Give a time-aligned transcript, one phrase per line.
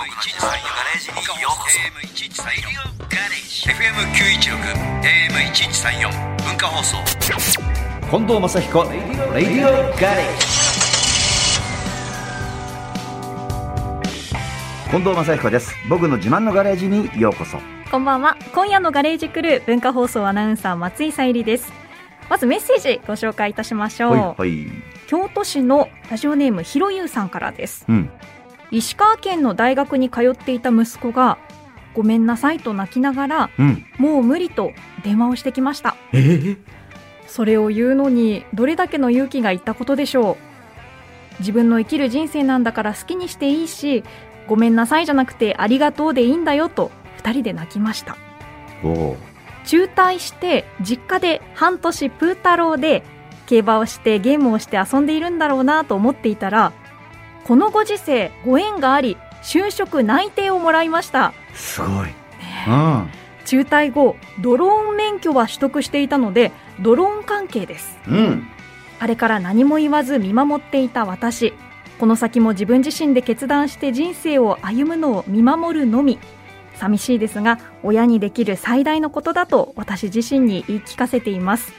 [0.00, 1.50] ガレージによ。
[1.52, 4.56] うこそ AM1134 ガレージ FM916
[6.08, 6.96] AM1134 文化放送
[8.10, 10.46] 近藤正彦レディオガレージ
[14.90, 15.74] 近藤正彦です。
[15.90, 17.58] 僕の自慢のガレージにようこそ。
[17.90, 18.38] こんばんは。
[18.54, 21.70] 今夜のガレージクルー文化放送アナウンサー松井さゆりです。
[22.30, 24.66] まずメッセージご紹介いたしましょう、はいはい。
[25.08, 27.84] 京都市のラジオネームひろゆうさんからです。
[27.86, 28.10] うん
[28.70, 31.38] 石川県の大学に通っていた息子が
[31.94, 33.84] ごめんなさいと泣きながらうん。
[33.98, 35.96] もう無理と電話をしてきました。
[36.12, 36.58] えー、
[37.26, 40.36] それを言うのにどれだけの勇気がいったことでしょう。
[41.40, 44.04] 自分の生きる人生なんだから好きにしていいし
[44.46, 46.90] ごめんなさいじゃなくてありがとうでいいんだよと
[47.22, 48.16] 2人で泣きました。
[49.64, 53.02] 中退して実家で半年プー太郎で
[53.46, 56.72] 競馬をしてゲームをして遊んでいるんだろうなと思っていたら
[57.44, 61.32] このご時世ご縁があり就職内定をもらいました。
[61.54, 62.08] すごい。
[62.68, 63.10] うん。
[63.44, 67.98] 中退後ドローン免許は取得していたのでドローン関係です。
[68.06, 68.46] うん。
[68.98, 71.54] あれから何も言わず見守っていた私。
[71.98, 76.18] この先も自分自身で決断して人生を歩むのを見守るのみ。
[76.76, 81.72] 寂しいですが親にできる最大のことだと私自身に言い聞かせています。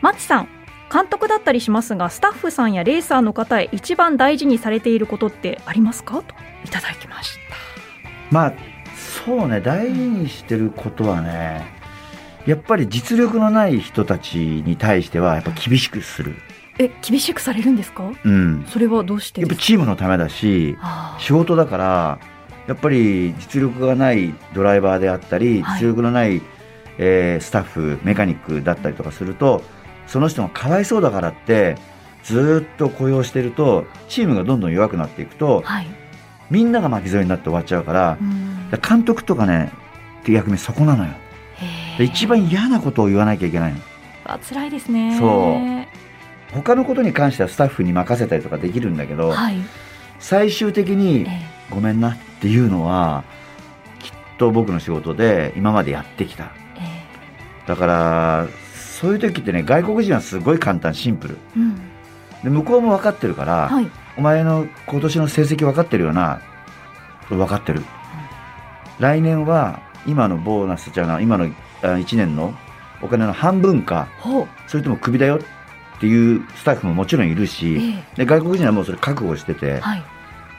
[0.00, 0.48] マッチさん
[0.92, 6.22] 監督だったりしますがスタッフさんやレーサーの方へ一番大事にされていることってありますか？
[6.22, 6.34] と
[6.64, 7.56] いただきました。
[8.30, 8.52] まあ
[9.24, 11.66] そうね大事にしてることはね
[12.46, 16.36] やっぱり実力のない人たちに対してはやっぱ厳しくする。
[16.78, 18.12] え厳しくされるんですか？
[18.24, 18.64] うん。
[18.68, 21.16] それはどうしてやっぱチームのためだしあ。
[21.18, 22.18] 仕事だから
[22.68, 25.80] やっぱり実力がないドライバーであったり、はい。
[25.80, 26.42] 実力のない、
[26.98, 29.62] えースタッフメカニックだったりとかすると
[30.06, 31.76] その人がかわいそうだからって
[32.22, 35.86] ずーっと雇用してるとチームがどんどん弱くなっていくとーはい。
[36.50, 38.18] みんなが巻き添えになって終わっちゃうから
[38.88, 39.72] 監督とかね
[40.20, 41.10] って役目そこなのよ。
[41.98, 43.80] 一番嫌なことを言わなきゃいけないの。
[44.24, 45.16] あ辛いですね。
[45.18, 45.86] そ
[46.52, 46.54] う。
[46.54, 49.56] 他のことに関してはスタッフに任せたりとかできるんだけど、はい、
[50.20, 53.24] 最終的にえ「ごめんな」っていうのは
[53.98, 56.50] きっと僕の仕事で今までやってきた。
[57.66, 58.46] だから
[59.00, 61.34] そういう時ってね外国人はすごい簡単シンプル。
[61.34, 61.74] ーうん。
[62.44, 63.90] で向こうも分かってるから、はい。
[64.16, 66.40] お前の今年の成績分かってるよな。
[67.28, 67.82] 分かってる、
[69.00, 71.48] 来年は今のボーナスじゃない今の
[71.82, 72.54] 1年の
[73.02, 74.06] お金の半分か
[74.68, 75.40] それともクビだよ？
[75.96, 80.02] っていうスタッフももちろんいるえし、ーで外国人はもうそれ覚悟してて、はい。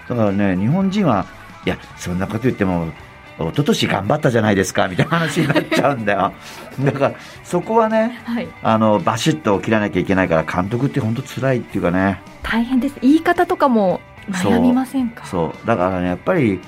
[0.10, 1.26] だからね、日本人は、
[1.66, 2.92] いや、そんなこと言っても、
[3.40, 6.34] 一昨年頑張ったじゃないですか、みたいな話になっちゃうんだよ。
[6.84, 12.20] だから、そこはね、はいあの、バシッと切らなきゃいけないから、監督って本当辛いっていうかね。
[12.42, 14.00] 大変です言い方とかも
[14.32, 15.26] 悩みませんか？
[15.26, 15.68] そう。
[15.68, 16.60] だからね、やっぱり、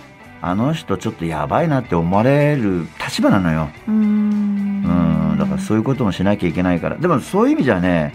[0.41, 3.69] あの人ちょっとやばいなって思われる立場なのよ。
[3.88, 5.38] うん。
[5.38, 6.96] だからそういうこともしなきゃいけないから。
[6.96, 8.13] でもそういう意味じゃね、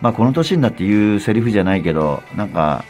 [0.00, 2.84] まあこの年になって言うセリフじゃないけど、なんか、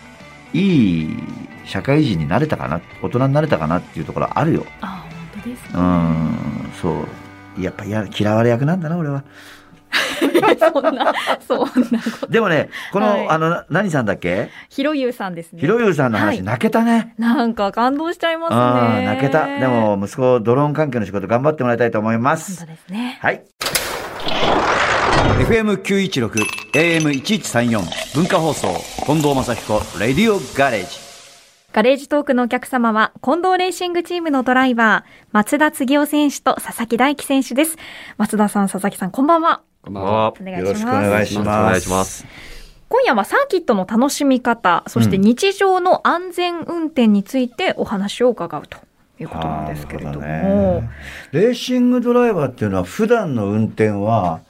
[0.54, 1.16] いい
[1.64, 4.66] 社会人になれたかな、大人になれたかなっていうところあるよ。
[4.80, 7.62] あ本当ですねうん、そう。
[7.62, 9.22] やっぱや嫌われ役なんだな、俺は。
[10.58, 11.12] そんな
[11.46, 14.50] そんなことでもね、この、はいあの、何さんだっけ？
[14.68, 17.14] ひろゆうさんですねひろゆうさんの話、はい泣けたね。
[17.18, 19.46] なんか感動しちゃいますうん、ね泣けた。
[19.46, 22.66] でも、息子、ドローン関係の仕事頑張ってもらいたいと思いま本す当。
[22.66, 23.42] ですねはい。
[25.48, 26.30] FM916、
[26.72, 28.68] AM1134、文化放送、
[29.06, 31.03] 近藤正彦、レディオガレージ。
[31.74, 37.76] ガレージトークのお客様は、近藤レーシングチームのドライバー、松田継夫選手と佐々木大樹選手です。
[38.16, 39.60] 松田さん、佐々木さん、こんばんは。
[39.82, 40.28] こんばんは。
[40.40, 41.10] お願いよろしくおします。
[41.10, 41.48] 願いします。
[41.48, 42.26] お願いします。
[42.88, 48.78] 今夜はサーキットの楽しみ方、そしてうん日常の安全運転についてお話を伺うと
[49.18, 50.84] いうことなんですけれども。
[51.32, 54.42] レーシングドライバーっていうのは、普段の運転は、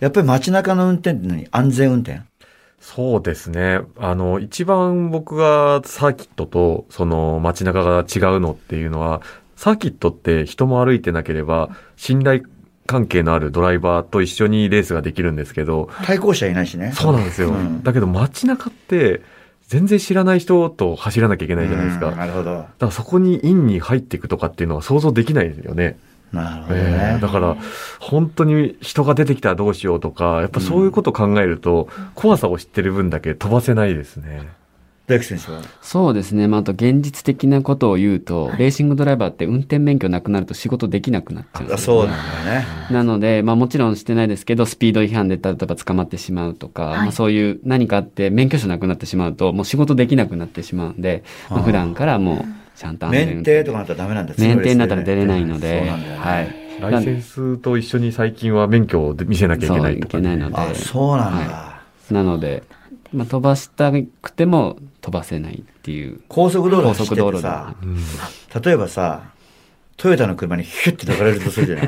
[0.00, 1.46] やっぱり街中の運転って何？
[1.52, 2.22] 安全運転？
[2.80, 3.80] そうですね。
[3.98, 9.20] あの、一番僕がサーキットとその街中が違うのっていうのは、
[9.54, 12.42] サーキットって人も歩いてなければ、信頼
[12.86, 16.92] 関係のあるドライバーと一緒にレースができるんですけど、対向車いないしね。
[16.94, 17.50] そうなんですよ。
[17.50, 19.20] うんだけど街中って、
[19.68, 22.10] 全然知らない人と走らなきゃいけないじゃないですか。
[22.10, 22.66] なるほど。
[22.78, 25.96] らそこにインに入っていくとかっていうのは想像できないですよね。
[26.32, 27.14] なるほどえね。
[27.18, 27.56] えだから、
[27.98, 34.48] 本当に人が出てきたらどうしようとか、やっぱそういうことを考えると、怖さを知ってる分だけ飛ばせないですね。
[35.06, 35.60] 大樹選手は？
[35.82, 36.46] そうですね。
[36.46, 42.66] まあ、あと現実的なことを言うと、レーシングドライバーって運転免許なくなると仕事できなくなっちゃうんですよ、そうなんだよね。
[42.92, 52.44] なので、まあもちろんしてないですけど、スピード違反で例えば捕まってしまうとか、はいまあそういう何かあって免許証なくなってしまうと、もう仕事できなくなってしまうので、まあ、普段からも
[52.80, 54.32] ちゃんと免転停とかなったらダメなんだ。
[54.38, 56.18] 免停になったら出れないので、そうなんだよね。
[56.18, 56.70] はい。
[56.80, 62.62] ライセンスと一緒に最近は免許を見せなきゃいけないとか、そういけないのであそうなんだ、はなので、
[63.12, 66.22] まあ、飛ばしたくても飛ばせないっていう。
[66.28, 67.98] 高速道路高速道路てさうん。
[68.62, 69.24] 例えばさ
[70.00, 71.86] トヨタの車にヒュッて抜かれるとするじゃない。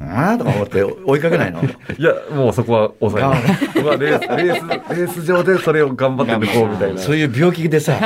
[0.00, 1.60] ああとか思って追いかけないの。
[1.64, 1.66] い
[2.00, 3.66] や、もうそこは抑え ます。
[3.74, 7.00] 僕はレース、レース、レース上でそれを頑張って抜こうみたいな。
[7.00, 7.98] そういう病気でさ。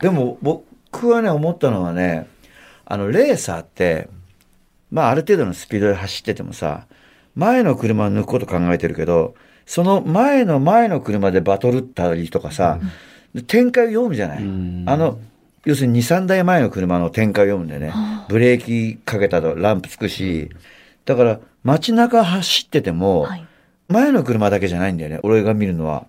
[0.00, 2.26] でも僕はね思ったのはね
[2.86, 4.08] あのレーサーって
[4.90, 6.86] まあある程度のスピードで走っててもさ
[7.34, 9.34] 前の車を抜くこと考えてるけど
[9.66, 12.78] その前の前の車でバトルったりとかさ、
[13.46, 14.84] 展開を読むじゃない、うん。
[14.86, 15.18] あの
[15.64, 17.92] 要するに2、3台前の車の展開を読むんでね、
[18.28, 20.50] ブレーキかけたとランプつくし、
[21.04, 23.46] だから街中走ってても、はい。
[23.86, 26.06] 前の車だけじゃないんだよね、俺が見るのは。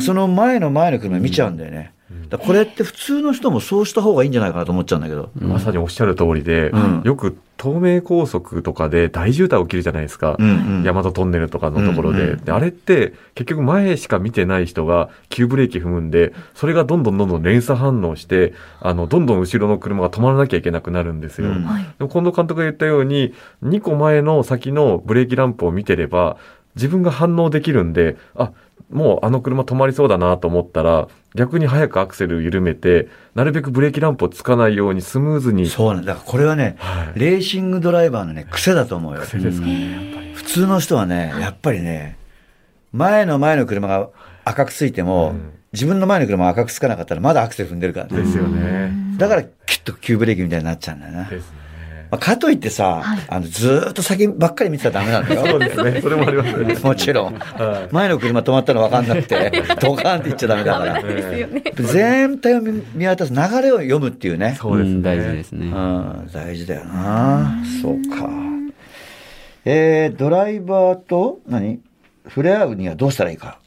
[0.00, 1.92] その前の前の車見ちゃうんだよね。
[2.38, 5.30] これって普通の人もそうした方がいいんじゃないかなと思っちゃうんだけど。
[5.36, 7.02] まさにおっしゃる通りで、うん。
[7.04, 10.36] よく東名高速とかで大渋滞起きるじゃないですか。
[10.38, 10.82] うんうん。
[10.82, 12.44] 大和トンネルとかのところで,、うんうん。
[12.44, 21.48] であれって結局前しか見てない人が急ブレーキ踏むんでそれがどんどんどんどん連鎖反応してあのどんどん後ろの車が止まらなきゃいけなくなるんですよ。
[21.48, 21.64] うん。
[21.64, 21.82] はい。
[21.98, 26.36] でも近藤監督が言ったように2個前の先のブレーキランプを見てれば
[26.74, 28.52] 自分が反応できるんであ
[28.90, 35.66] もうあの車止まりそうだなと思ったら逆に早くアクセル緩めてなるべくブレーキランプをつかないようにスムーズに。
[35.66, 36.14] そうなんだ。
[36.14, 39.22] だからこれはね、はいレーシングドライバーのね、癖だと思うよ。
[39.22, 40.34] 癖ですかね、やっぱり。
[40.34, 42.16] 普通の人はね、やっぱりね、
[42.92, 44.08] 前の前の車が
[44.44, 48.22] 赤くついても、うん自分の前の車が赤くつかなかったらまだアクセル踏んでるからね。
[48.22, 48.90] ですよね。
[49.18, 51.24] だから、キュッと急ブレーキみたいになっちゃうんだよな。
[51.24, 51.65] ですね。
[52.10, 55.46] まあ、かといってさ、はいあのずーっと先ばっかり見てたらダメなんだよ。
[55.46, 56.00] そうですね。
[56.00, 56.74] それもありますね。
[56.74, 57.34] もちろん。
[57.34, 61.02] はい前の車止まったの分かんなくて、 ドカーンって言っちゃダメだから。
[61.02, 61.62] ですよね。
[61.76, 64.56] 全体を見見渡す流れを読むっていうね。
[64.58, 64.94] そうですね。
[64.98, 65.66] ん大事ですね。
[65.66, 67.56] うん、大事だよな。
[67.82, 68.28] そうか。
[69.64, 71.80] えー、ドライバーと、何？
[72.28, 73.58] 触れ合うにはどうしたらいいか。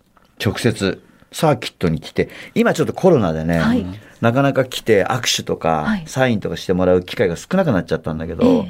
[0.44, 1.02] 直接、
[1.32, 3.86] サーキットに来て、今ちょっとコロナでね、はい
[4.22, 6.04] なかなか来て握手とか、はい。
[6.06, 8.70] サインとかしてもらう機会が少なくなっちゃったんだけど、え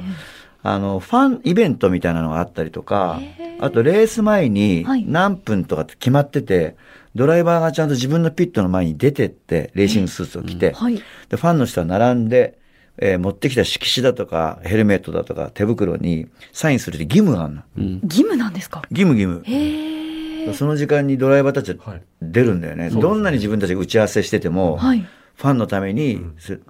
[0.62, 3.20] あの、ファンイベントみたいなのがあったりとか、
[3.60, 5.04] あとレース前にはい。
[5.06, 6.76] 何分とかって決まってて、
[7.14, 10.94] ドライバーがちゃんと自分のピットの前に出てって、レーシングスーツを着て、はい。
[11.28, 12.58] で、ファンの人は並んで、
[12.98, 17.62] えー持ってきた色紙だとか、ヘルメットだとか、手袋にサインするって義務があるの。
[17.78, 18.00] うん。
[18.02, 18.82] 義務なんですか？
[18.90, 20.54] 義務義務。
[20.54, 22.02] その時間にドライバーたちははい。
[22.20, 22.90] 出るんだよね。
[22.90, 25.06] どんなに自分たちが打ち合わせしてても、はい。
[25.40, 26.20] ファンのために、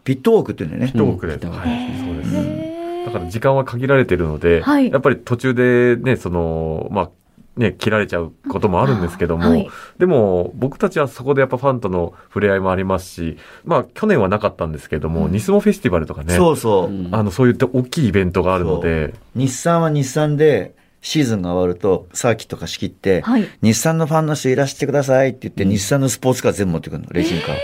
[0.05, 0.93] ピットウォークって言うんだよね。
[0.97, 1.35] 人をくれ。
[1.35, 2.31] うんはい、そうです。
[2.37, 4.93] へだから時間は限られてるので、はい。
[4.93, 7.11] やっぱり途中でね、その、まあ、
[7.57, 9.69] ね、切られちゃうこともあるんですけども、はい。
[9.99, 16.87] でも僕たちはそこでやっぱファンとの触れ合いもありますし、まあ去年はなかったんですけども、ニスモフェスティバルとかね、そうそう。
[16.87, 17.09] うん。
[17.13, 23.49] あのそういった大きいイベントがあるので、日産は日産で、シーズンが終わると、サーキット貸し切って、はい。
[23.63, 27.55] 日産のファンの人いらしてくださいって言って、日産のスポーツカー全部持ってくるの、レーシングカー。
[27.55, 27.59] を。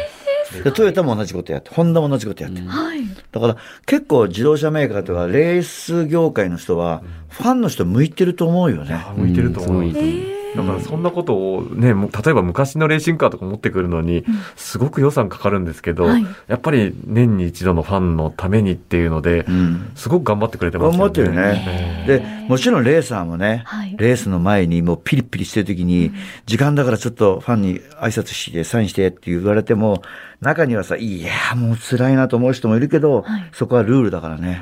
[0.65, 2.61] でトヨタも同じことやって、ホンダも同じことやって。
[2.63, 3.01] はい。
[3.33, 3.57] だから
[3.87, 8.95] 結構自動車メーカーとかレース業界の人は、ファンの人向いてると思うよね。
[8.95, 14.25] あ向いてると思うだからそんなことをね、例えば昔のレーシングカーとか持ってくるのに、
[14.57, 19.91] すごく予算かかるんですけど、はいやっぱり年に一度のファンのためにっていうので、うん。
[19.95, 20.99] すごく頑張ってくれてますよね。
[20.99, 22.05] 頑張ってるね。
[22.07, 26.13] で、もちろんレーサーもね、はいレースの前にもうピリピリしてる時に、
[26.47, 30.03] 時間だからちょっとファンに挨拶して、サインしてって言われても、
[30.41, 34.61] 中にはさ、いや、もう辛いなと思う人もいるけど、はいそこはルールだからね。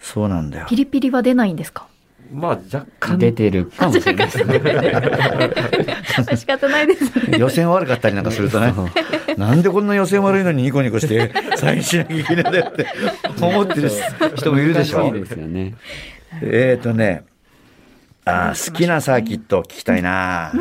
[0.00, 0.76] そうなんだよピ。
[0.76, 1.86] リピリは出ないんですか？
[2.32, 3.18] まあ若干。
[3.18, 4.60] 出てるかもしれないですね。
[6.36, 7.38] 仕方ないですね。
[7.38, 8.72] 予選悪かったりなんかするとね、
[9.36, 12.86] なんでこんな予選悪いのにニコニコしてサインしなきゃいけないんだよって
[13.44, 13.90] 思ってる
[14.36, 15.12] 人もいるでしょ。
[15.12, 15.74] ですよね。
[16.42, 17.24] えーとね、
[18.24, 20.52] あー好きなサーキット聞きたいな、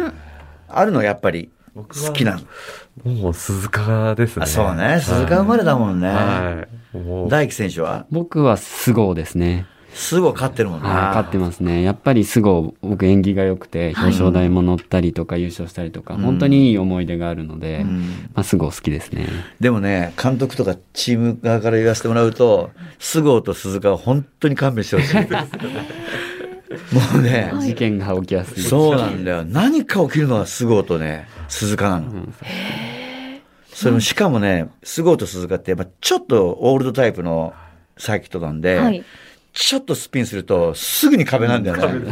[0.67, 2.39] あるのやっぱり僕は好きな
[3.05, 3.11] の。
[3.13, 4.43] もう鈴鹿ですね。
[4.43, 6.07] あそうね、鈴鹿生まれだもんね。
[6.07, 6.67] はい。
[7.29, 8.05] 大輝選手は？
[8.09, 9.67] 僕はスゴーですね。
[9.93, 10.87] すぐ勝ってるもんね。
[10.87, 11.81] はい、勝ってますね。
[11.81, 17.99] やっぱりスゴー、僕演技が良くて、表彰台も乗ったりとか優勝したりとか、本当にいい思い出があるので、ん
[18.33, 19.27] まあ、スゴー好きですね。
[19.59, 25.15] でもね、監督とかチーム側から言わせてもらうと、菅生と鈴鹿は本当に勘弁してほしい。
[26.93, 28.63] もうね、事件が起きやすい。
[28.63, 29.45] そうなんだよ。
[29.45, 32.07] 何か起きるのは菅生とね、鈴鹿なの。
[32.07, 32.33] ん
[33.73, 37.53] それもしかもね、菅生と鈴鹿って、まあ、ちょっとオールドタイプの
[37.97, 39.03] サーキットなんで、はい。
[39.59, 42.11] ちょっとスピンするとすぐに壁なんだよね。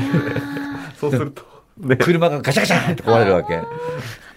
[1.00, 1.44] そうすると、
[1.78, 1.96] ね。
[1.96, 3.62] 車がガチャガチャンって壊れるわけ。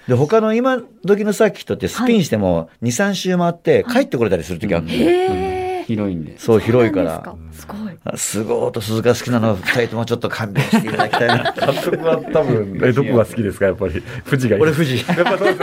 [0.07, 5.60] で、他の今時のサーキットってスピンしても2、3周回って帰ってこれたりする時あるのよへえ。
[5.91, 6.39] 広いんで。
[6.39, 7.17] そう、広いから。
[7.17, 7.99] すかすごい。
[8.05, 11.29] あすごいと鈴が好きなのは二人ともちょっと勘弁していただきたい？
[11.29, 11.53] な。
[11.53, 13.67] 監督は多分、え、どこが好きですか？
[13.67, 14.01] やっぱり。
[14.25, 14.63] 富士がいい。
[14.63, 14.97] 俺、富士。
[14.99, 15.59] やっぱそうです。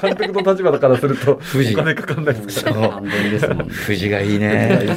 [0.00, 2.76] 監督の立場だからすると、富士お金かかんないですから。
[2.76, 3.64] そう完全ですもんね。
[3.86, 4.96] 富士がいいね。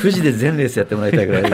[0.00, 1.42] 富士で全レースやってもらいたいぐらい。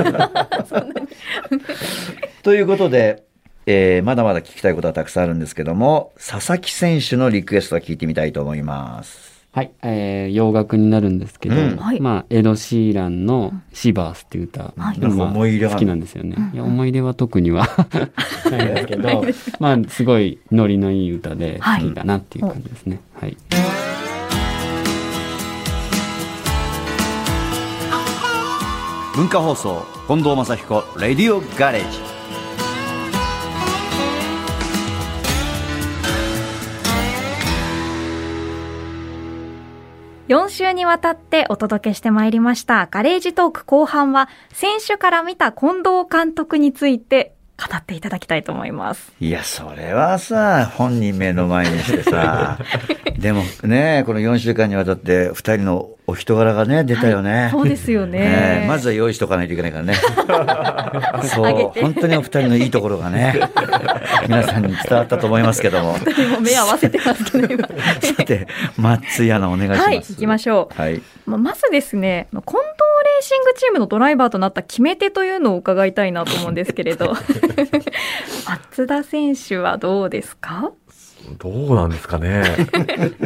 [2.44, 3.24] ということで、
[3.66, 9.31] えーまだまだ聞きたいことはたくさんあるんですけども、佐々木選手のリクエストは聞いてみたいと思います。
[9.54, 16.36] はい、えー洋楽になるんですけど、うんはいまあ、エド・シーランのシバースっていう歌、はいまあなんか思い入れがある好きなんですよね。
[16.54, 17.68] いや、思い出は特には
[18.50, 19.24] ないんですけど、
[19.60, 23.00] まあ、すごいノリのいい歌で好きだなっていう感じですね。
[23.20, 23.36] はい。
[29.14, 32.11] 文化放送、近藤正彦、レディオガレージ。
[40.32, 49.12] 4週にわたってお届けしてまいりましたガレージトーク後半は選手から見た近藤監督について語っていただきたいと思います。
[49.20, 52.58] いや、それはさ、本人目の前にしてさ、
[53.18, 57.48] でもね、この4週間にわたって二人のお人柄がね、出たよね。
[57.52, 58.18] そうですよね。
[58.18, 59.94] ねえまずは用意しとかないといけないからね。
[61.28, 63.34] そう、本当にお二人のいいところがね、
[64.22, 65.92] 皆さんに伝わったと思いますけども。
[66.32, 69.82] もう目合わせてますけど、今さて、松井アナお願いします。
[69.82, 70.80] はい、行きましょう。
[70.80, 71.02] はい。
[71.26, 72.66] まずですね、まあ近藤
[73.04, 77.14] レーシングチームのドライバーとなった決め手というのを伺いたいなと思うんですけれど、
[78.46, 80.72] 松田選手はどうですか？
[81.38, 82.42] どうなんですかね。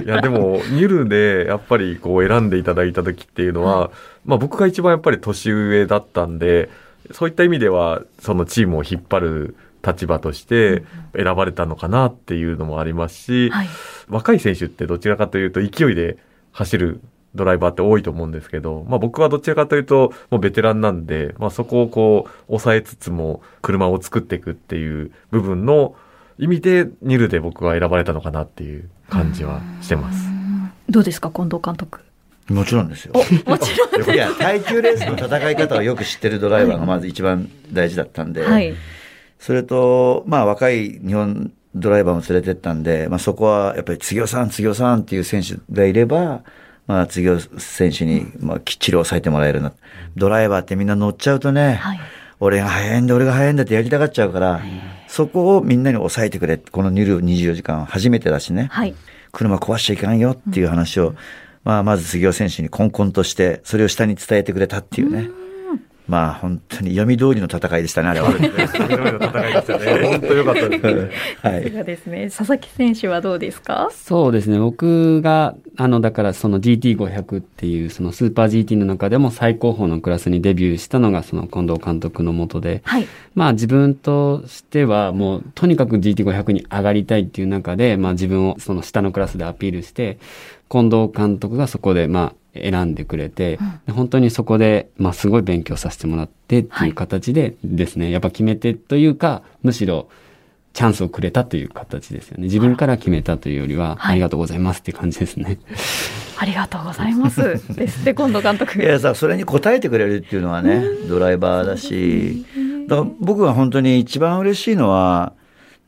[0.05, 3.91] いや、でも、ニュルで、やっぱりこう選んでいただいた時っていうのは、
[4.27, 6.69] まあ僕が一番やっぱり年上だったんで、
[7.13, 10.83] そういった意味では、そのチームを引っ張る立場として
[11.15, 13.69] 選ばれたのかなっていうのもありますし、はい。
[14.09, 16.19] 若い選手ってどちらかというと勢いで
[16.53, 17.01] 走る
[17.35, 25.95] ドライバーって多いと思うんですけど、まあ僕はどちらかというともうベテランなんで、まあそこをこう抑えつつも車を作っていくっていう部分の
[26.39, 30.29] 意味でニルで僕は選ばれたのかなっていう感じはしてます。
[30.89, 32.01] どうですか、近藤監督？
[32.49, 33.13] もちろんですよ。
[33.47, 34.15] もちろん。
[34.15, 38.73] いや、耐久レースの戦い方をよく知ってるドライバーがまず一番大事だったんで、はい。
[39.39, 46.43] それと、まあ若い日本ドライバーも連れてったんで、まあそこはやっぱり次尾さん、次尾さんっていう選手がいれば、
[46.87, 49.73] まあ次尾選手にまあきっちり抑えてもらえるな。
[50.17, 52.01] ドライバーってみんな乗っちゃうとね、はい。
[52.39, 54.61] 俺が速いんだ、俺が速いんだってやりたがっちゃうから、
[55.09, 56.59] そこをみんなに抑えてくれ。
[56.59, 58.69] このニル24時間は初めてだしね。
[58.71, 58.95] はい。
[59.33, 61.15] 車壊しちゃいかんよっていう話を、
[61.65, 65.29] まあ、まず杉尾選手にコンコンとして、それを下に伝えてくれたっていうね。
[66.09, 68.31] まあ、本当に読み通りの戦いでしたね、あれは。
[68.31, 70.09] 戦いでしたね。
[70.09, 70.87] 本当良かったです。
[71.43, 71.85] はい。
[71.85, 72.31] ですね。
[72.31, 73.89] 佐々木選手はどうですか？
[73.93, 74.59] そうですね。
[74.59, 83.07] 僕が、あの、だからその GT500 っていう、そのスーパー GT の中でも最高峰のクラスにデビューしたのが、その近藤監督のもとで、はい。
[83.35, 90.19] まあ自分としてはもうとにかく GT500 に上がりたいっていう中で、まあ自分をその下のクラスでアピールして、
[90.71, 100.09] 近藤監督がそこでまあ選んでくれて、で本当にそこでまあすごい勉強させてもらってっていう形でですね、やっぱ決め手というか、むしろ
[100.77, 102.45] チャンスをくれたという形ですよね。
[102.45, 105.59] 自分から決めたというよりは、はいありがとうございますっていう感じですね。
[106.37, 107.43] ありがとうございます。
[107.75, 108.83] ですって、近藤監督。
[108.83, 112.45] いやさ、それに応えてくれるっていうのはね、ドライバーだし、
[112.89, 115.33] だから僕は本当に一番嬉しいのは、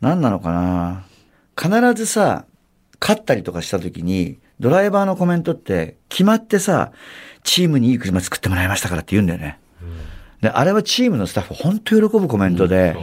[0.01, 1.05] 何なのかな。
[1.61, 2.47] 必ずさ、
[2.99, 6.93] 勝ったりとかした時に、ドライバーのコメントって決まってさ、
[7.45, 9.59] チームにいい車作ってもらいましたからって言うんだよね。
[10.41, 12.97] で、あれはチームのスタッフ本当喜ぶコメントで、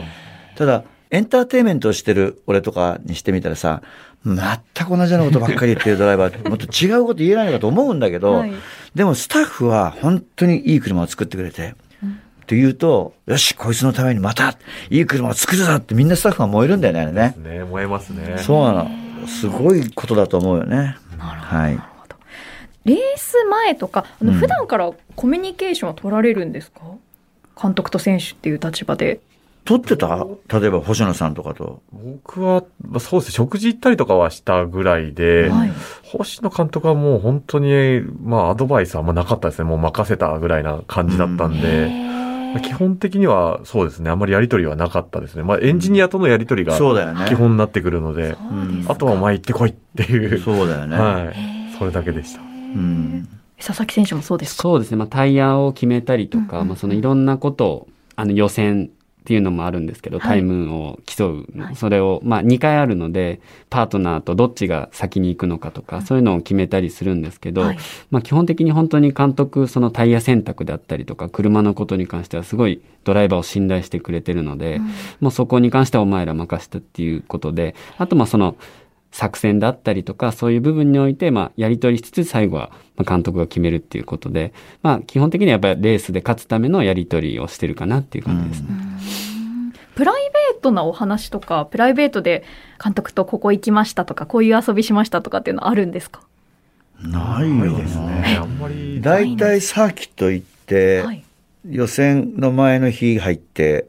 [0.55, 3.81] ただ、エンターテインメントをしてる俺とかにしてみたらさ、
[4.25, 4.35] 全
[4.85, 8.53] く同じようなことばっかり言ってるドライバーって もっと違うこと言えないのかと思うんだけど、はい
[8.95, 11.75] でもスタッフは本当にいい車を作ってくれて、
[12.45, 14.57] って言うと、よし、こいつのためにまた
[14.89, 17.35] いい車を作るぞってみんなスタッフが燃えるんだよね、あれね。
[17.43, 18.37] ね、燃えますね。
[18.37, 18.89] そうなの。
[19.27, 20.95] すごいことだと思うよね。
[21.17, 21.79] はい。
[22.85, 26.81] レース前とか、あのうん普段からコミュニケーションは取られるんですか、
[27.59, 29.19] 監督と選手っていう立場で。
[29.63, 30.27] 撮ってた？
[30.59, 31.81] 例えば星野さんとかと。
[31.91, 35.71] 僕は、まあそうですね、食事行ったりとかはしたぐらいで、はい。
[36.03, 39.65] 星野監督はもう本当に、まあアドバイスはあんまなかったですね。
[39.67, 42.24] もう任せたぐらいな感じだったんで、まあ
[42.61, 45.43] 基本的にはそうですね、あんまりやりとりはなかったですね。
[45.43, 47.25] まあエンジニアとのやりとりがそうだよね。
[47.27, 50.39] 基本になってくるので、そうんあとはお前行ってこいっていう。
[50.39, 50.97] そうだよね。
[50.97, 51.35] はい。
[51.77, 52.41] それだけでした。
[52.41, 53.27] うん。
[53.57, 54.63] 佐々木選手もそうですか？
[54.63, 54.97] そうですね。
[54.97, 58.89] まあ、タイヤを決めたりとか、まあ、そのいろんなことを、あの予選
[59.25, 60.27] っていうのもあるんですけど、はい。
[60.27, 61.75] タイムを競うの、はい。
[61.75, 63.41] それを、まあ、2回あるので、
[63.71, 67.77] パートナーとどっちが先に行くのかとか、そういうのを決めたりするんですけど、はい。
[68.11, 74.79] まあ、基本的に本当に監督、そのタイヤ選択だったりとか、車のことに関してはすごいドライバーを信頼してくれてるので、
[75.19, 78.55] もうそこに関してはお前ら任せたっていうことで、あとまあその、
[79.15, 84.53] 作戦だったりとか、そういう部分において、まあ、やり取りしつつ、最後は、まあ、監督が決めるっていうことで、
[84.83, 88.67] まあ、基本的にはやっぱりレースで勝つためのやり取りをしてるかなっていう感じですね。
[89.95, 90.15] プライ
[90.53, 92.43] ベートなお話とかプライベートで
[92.83, 96.21] 監督とここ行きましたとかこういう遊びしましたとかっていうのあるんですか？
[97.01, 98.05] ないよですな。
[98.07, 98.37] ね。
[98.41, 98.99] あんまり。
[98.99, 101.23] 大体サーキット行って、はい
[101.67, 103.87] 予選の前の日入って、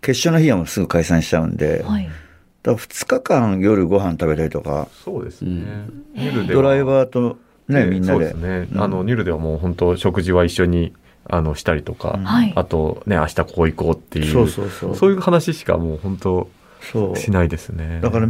[0.00, 2.08] 決勝の日はもうすぐ解散しちゃうんで、はい
[2.64, 5.86] だから2日間夜ご飯食べたりとか、そうですね。
[6.14, 6.62] ニルでは。
[6.62, 7.36] ドライバーと
[7.68, 8.12] ね、ええみんなで。
[8.12, 8.68] そうですね。
[8.72, 8.80] うん。
[8.80, 10.94] あの、ニルではもう本当食事は一緒に、
[11.28, 12.52] あの、したりとか、はい。
[12.56, 14.96] あとね、明日ここ行こうっていう、そうそうそう。
[14.96, 16.48] そういう話しかもう本当
[16.80, 17.16] そう。
[17.16, 18.00] しないですね。
[18.02, 18.28] だから、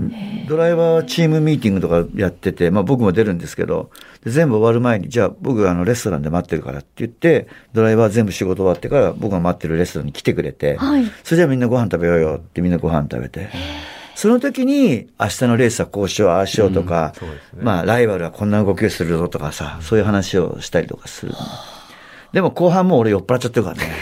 [0.48, 3.90] ドライバーはチームミーティングとかやってて、まあ僕も出るんですけど、
[4.24, 11.04] で全部終わる前に、じゃあ僕があのレストランで待ってるからって言って、ドライバー全部仕事終わってから僕が待ってるレストランに来てくれて、はい。
[11.24, 13.48] それじゃあみんなご飯食べようよってみんなご飯食べて、
[14.14, 17.62] その時に明日のレースはこうしよう、ああしようとか、そうですね。
[17.62, 21.33] まあライバルはこんな動きをするぞとかさ、そういう話をしたりとかする。
[22.35, 23.92] でも後半もう俺酔っ払っちゃってるからね。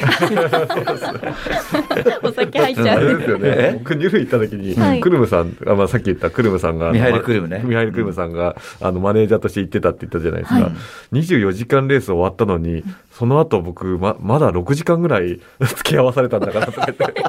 [2.25, 3.77] お酒入っちゃあれうですよね。
[3.79, 10.61] 僕、ニュル行った時に、はいクルムさん、あまあ、さっき言ったクルムさんが、ミハイルクルムねまミハイルクルムさんが、あの、マネージャーとして行ってたって言ったじゃないですか。
[10.63, 10.73] はい
[11.13, 17.23] 24時間レース終わったのに、その後僕、ま、まだ6時間ぐらい付き合わされたんだからとか言って。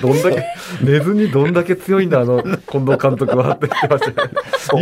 [0.00, 0.44] どんだけ、
[0.82, 4.34] 寝ずにどんだけ強いんだ、あの、近藤監督はって言ってましたよね。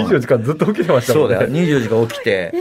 [0.08, 1.36] 24時間ずっと起きてましたもんね。
[1.36, 1.50] そうだよ。
[1.50, 2.52] 24時間起きて、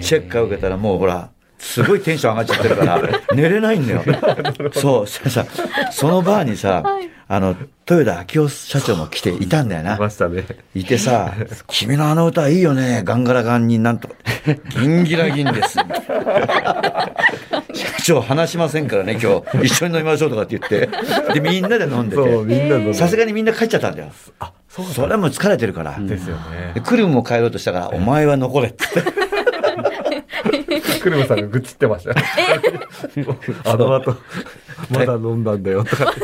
[0.00, 3.02] チェックを受けたらもうほら、すごいテンション上がっちゃってるから、
[3.34, 4.02] 寝れないんだよ。
[4.74, 5.46] そう、そさ、
[5.92, 6.82] そのバーにさ、
[7.28, 7.56] あの、
[7.88, 9.96] 豊田明夫社長も来ていたんだよな。
[9.96, 10.44] いましたね。
[10.74, 11.32] いてさ、
[11.68, 14.14] 君のあの歌いいよね、ガンガラガンになんとか、
[14.70, 15.78] ギンギラギンです。
[17.74, 19.58] 社長話しませんからね、今日。
[19.64, 20.88] 一緒に飲みましょうとかって言って。
[21.34, 22.66] で、みんなで飲んでそう、みて。
[22.66, 22.94] んなの。
[22.94, 24.10] さすがにみんな帰っちゃったんだよ。
[24.38, 25.96] あ、そうそれはもう疲れてるから。
[25.98, 26.72] ですよね。
[26.74, 28.84] でクルムも帰ろうとしたから、お前は残れって。
[31.00, 32.16] クルムさんが愚痴ってましたよ。
[33.64, 34.16] あの後、
[34.90, 36.20] まだ飲んだんだよとかって。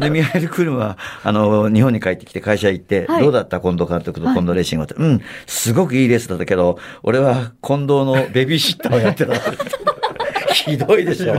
[0.00, 9.34] で、ミハイル・クルムは、あの、日本に帰ってきて会社行って、はいどうだった近藤監督と近藤レーシングはって、うん、すごくいいレースだったけど、俺は近藤のベビーシッターをやってた。
[10.52, 11.34] ひどいでしょ。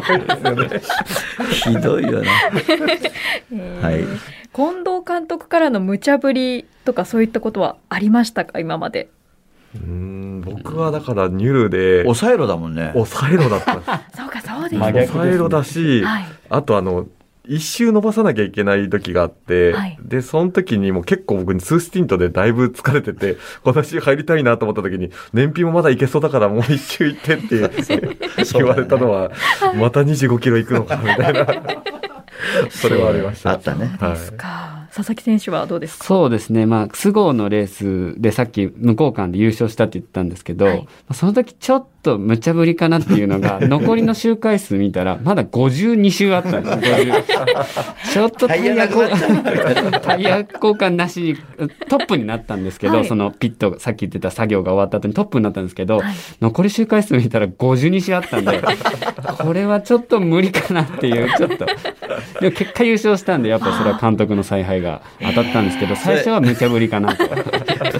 [1.51, 2.27] ひどいよね。
[3.81, 4.05] はい。
[4.53, 8.59] 近藤監督からの無茶ぶりとかそういったことはありましたか？
[8.59, 9.09] 今まで
[9.75, 12.89] うーん、僕はだからニュルで、抑えろだもんね。
[12.93, 13.73] 抑えろだった。
[14.15, 17.05] そうかそうです真ね逆抑えろだし、はいあとあの、
[17.49, 27.57] 一周伸ばさなきゃいけない時があって、はいで、その時にもう結構僕に2スティントでだいぶ疲れてて、この週入りたいなと思った時に、燃費もまだいけそうだからもう一周行ってって
[28.53, 29.31] 言われたのは、
[29.75, 31.47] また25キロ行くのかみたいな。
[32.69, 33.51] それはありました。
[33.51, 34.78] あったねはい。
[34.93, 36.05] 佐々木選手はどうですか？
[36.05, 36.65] そうですね。
[36.65, 40.77] まあ、菅生のレースでさっき向こう間で優勝したって言ったんですけど、はい。
[40.77, 47.15] まあその時ちょっと無茶ぶりかなっていうのが、 残りの周回数見たら、まだ52周あったんですよ。
[47.15, 47.23] 50
[48.13, 50.89] ちょっとタイヤ交換、タイヤ交換。
[50.91, 51.35] なしに
[51.87, 53.05] トップになったんですけど、はい。
[53.07, 56.13] そのピット、さっき言ってた作業が終わった後にトップになったんですけど、はい。
[56.41, 58.61] 残り周回数見たら52周あったんで、
[59.43, 61.65] これはちょっと無理かなっていう、ちょっと。
[62.41, 64.88] でも結果優勝したんで、やっぱそれは監督の采配が
[65.21, 67.23] 当たったんですけど、最初は無茶ぶりかなと。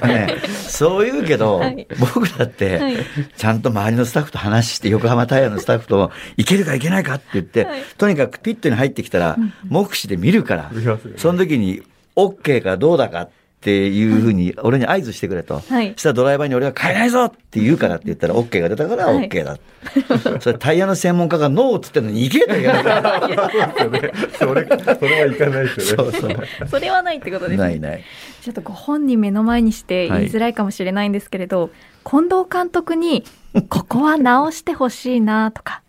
[0.08, 1.88] ね、そう言うけど、はい。
[2.14, 2.98] 僕だって、はい。
[3.36, 7.82] ちゃんと周りのスタッフと話して、横浜タイヤのスタッフと、いけるかいけないかって言って、はい。
[7.98, 10.72] とにかくピットに入ってきたら、目視で見るから
[11.18, 11.82] その時に、
[12.16, 13.30] OK かどうだかっ
[13.62, 15.60] ていうふうに、俺に合図してくれと。
[15.60, 19.58] はいしたらドライバーに俺は変えないぞって言うからって言ったら、OK が出たからはい OK だ。
[20.40, 23.20] それタイヤの専門家がノーっつってんのに、いけと言われたら。
[23.20, 23.36] そうで
[23.78, 24.12] すよね。
[24.32, 26.12] それ、それはいかないですよね。
[26.12, 26.68] そうそう。
[26.68, 28.04] それはないってことですねないない。
[28.42, 31.70] ちょっとご本人目の前にして言いづらいかもしれないんですけれど、
[32.10, 33.26] 近藤監督に
[33.68, 35.82] ここは直してほしいなとか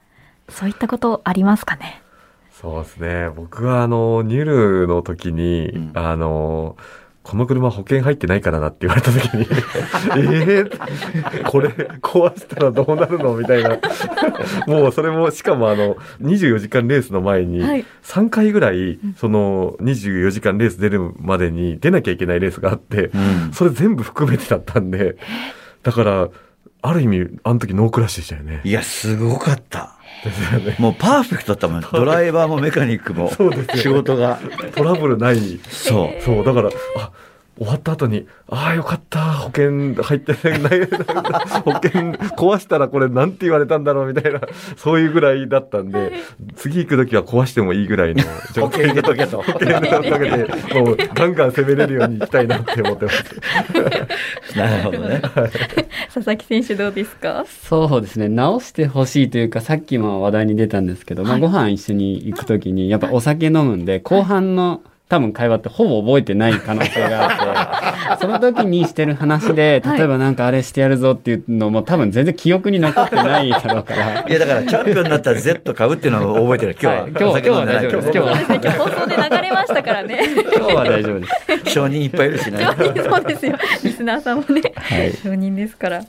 [0.49, 2.03] そういったことありますかね？
[2.61, 3.31] そうですね。
[3.35, 6.77] 僕はあの、ニュルの時に、うんあの、
[7.23, 13.37] この車保険入ってないからなって言われた時に、えー、これ壊したらどうなるの？
[13.37, 13.79] みたいな。
[14.67, 25.17] もうそれも、しかもあの、24時間レースの前にはい、3回ぐらい、その24時間レース出るまでに出なきゃいけないレースがあって、うんそれ全部含めてだったんで、
[25.83, 26.29] だから、
[26.83, 28.63] ある意味、あの時ノークラッシュでしたよね。
[28.65, 30.00] いや、すごかった。
[30.79, 31.81] もうパーフェクトだったもん。
[31.93, 33.33] ドライバーもメカニックも
[33.75, 34.39] 仕事が。
[34.75, 35.39] トラブルない。
[35.69, 36.23] そう。
[36.23, 37.11] そう、だから、あ、
[37.61, 40.81] 終わった後に、ああ、よかった、保険入ってない、
[41.63, 44.41] 保険壊したらこれなんて言われたんだろうみたいな、
[44.79, 46.11] そういうぐらいだったんで、
[46.57, 49.43] 次行く時は壊してもいいぐらいの保険入れとけと。
[49.43, 50.49] 保険のおかげで、
[50.81, 53.25] もうガンガン攻めれるように行きたいなって思ってます。
[54.57, 55.21] なるほどね。
[56.15, 57.45] 佐々木選手どうですか？
[57.47, 58.31] そうですね。
[58.31, 74.25] 直してほしいというか、さっきも話題に出たんですけど、まあ、ご飯一緒に行くときに、やっぱお酒飲むんで、後半の多分会話ってほぼ覚えてない可能性があって、その時にしてる話で、例えばなんかあれしてやるぞっていうのも多分全然記憶に残ってないだろうから。
[74.27, 76.73] いや、だからチャンピオンになったら Z 買うっていうのを覚えてる。
[76.73, 77.03] 今日は。
[77.03, 81.71] はい今日は今日は大丈夫です今日はそうですね今日放送で流れましたからね今日は大丈夫です。
[81.73, 82.67] 承認いっぱいいるしね。
[82.77, 86.05] そうですよリスナーさんもね、はい承認ですからい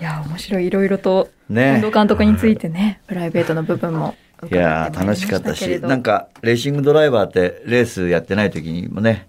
[0.00, 4.14] や面白いいろいろとね近藤監督についてねプライベートの部分も
[4.50, 9.28] いやー楽しかったし、なんか、レーシングドライバーって、レースやってない時にもね、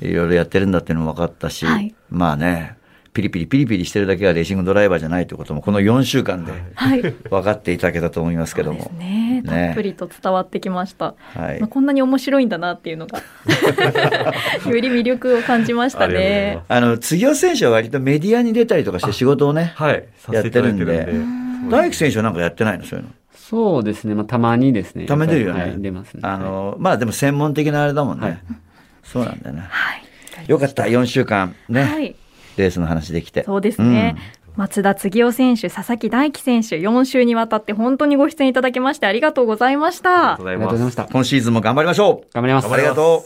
[0.00, 1.94] いろいろやってるんだっていうのも分かったし、はい。
[2.10, 2.76] まあね、
[3.12, 7.00] ピリピリピリピリしてるだけがレーシングドライバーじゃないということも、この4週間ではい。
[7.00, 8.90] 分かっていただけたと思いますけども。
[8.98, 9.42] ね。
[9.46, 11.60] たっぷりと伝わってきました、はい。
[11.60, 13.18] まあ、こんなに面白いんだなっていうのが
[14.68, 16.58] より魅力を感じましたね。
[16.66, 21.44] あの、杉尾選手は割とメディアに出たりとかして仕事をね、はい、させてるんで。
[21.70, 22.84] 大輝選手はなんかやってないの？
[22.84, 23.10] そういうの。
[23.48, 24.14] そうですね。
[24.14, 25.06] まあ、たまにですね。
[25.06, 25.60] たまに出るよね。
[25.60, 26.20] はい、出ますね。
[26.22, 28.26] あの、まあでも専門的なあれだもんね。
[28.26, 28.38] はい
[29.02, 29.66] そうなんだよね。
[29.68, 30.02] はい
[30.48, 32.16] よかった、4週間ね、はい
[32.56, 33.44] レースの話できて。
[33.44, 34.16] そうですね。
[34.56, 40.44] 松田継夫選手、佐々木大樹選手、4週にわたって本当にご出演いただきましてありがとうございましたありがとう。
[40.44, 40.58] ござあいま。
[40.58, 41.04] りがとうございますした。
[41.12, 42.72] 今シーズンも頑張りましょう頑張ります。
[42.72, 43.24] ありがと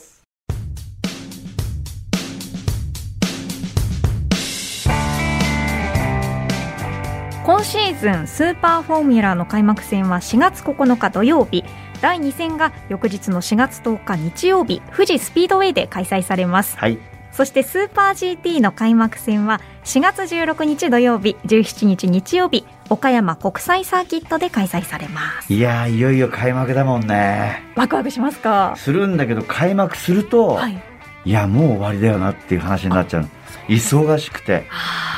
[7.48, 11.64] 今シーズンスーパーフォーミュラーの開幕戦は4月9日土曜日
[12.02, 16.80] 第2戦が翌日の4月10日日曜日富士スピードウェイで開催されますう。
[16.80, 16.98] はい。
[17.32, 27.62] そしてスーパー GT の開幕戦は4月16日土曜日17日日曜日岡山国際サーキットで開催されますいやー、いよいよ開幕だもんね。
[27.76, 28.74] ワクワクしますか？
[28.76, 30.78] するんだけど、開幕すると、はい
[31.24, 33.28] い、や、もう終わりだよなっていう話になっちゃうの。
[33.68, 34.66] 忙しくて。
[34.70, 35.17] あー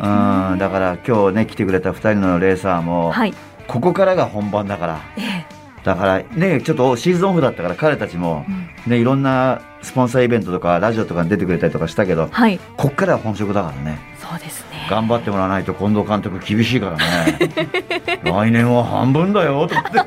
[0.00, 3.34] うんだから今日ね、来てくれた2人のレーサーも、はい
[3.66, 5.00] ここからが本番だから。
[5.18, 13.98] ええだからね、ちょっとシーズンオフだったから彼たちもう、んね、いろんなスポンサーイベントとかラジオとかに出てくれたりとかしたけど、はいこっからは本職だからね。
[14.18, 17.38] そうですね頑張ってもらわないと近藤監督厳しいからね。
[18.24, 19.98] 来年は半分だよ、と思って。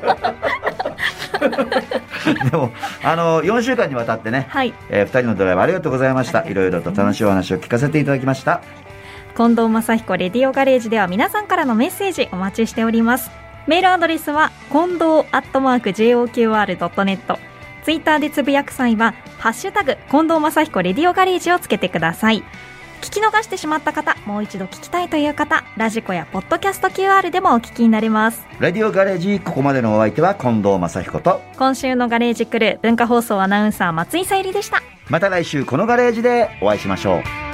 [2.50, 2.70] でも、
[3.02, 6.44] あの、4週間にわたってね、はいえー、2人のドライバーありがとうございました。
[6.46, 8.60] いろいろと楽しいお話を聞かせていただきました。
[9.34, 13.30] 近藤正彦レディオガレージでは皆さんからのメッセージお待ちしております。
[13.66, 17.38] メールアドレスは近藤アットマーク JOQR.net
[17.84, 22.42] ツイッターでつぶやく際はハッシュタグ近藤正彦レディオガレージをつけてください。
[23.00, 28.46] 聞き逃してしまった方もう一度聞きたいという方ラジコやポッドキャスト QR でもお聞きになれます。
[28.60, 34.82] ラディオガレージ、ここまでのお相手は近藤正彦と、今週のガレージクルー文化放送アナウンサー松井さゆりでした。
[35.08, 37.16] また来週このガレージでお会いしましょ
[37.48, 37.51] う。